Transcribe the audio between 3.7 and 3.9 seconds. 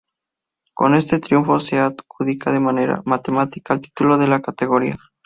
el